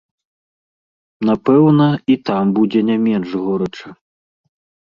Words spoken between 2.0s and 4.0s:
і там будзе не менш горача.